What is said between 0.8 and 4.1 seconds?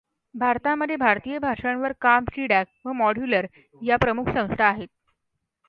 भारतीय भाषांवर काम सी डॅक व मॉड्युलर या